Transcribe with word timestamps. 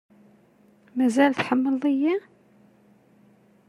Mazal 0.97 1.31
tḥemmleḍ-iyi? 1.33 2.15